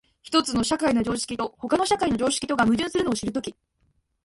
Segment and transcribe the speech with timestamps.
[0.23, 3.53] 一つの社会の常識と他の社会の常識とが矛盾するのを知るとき、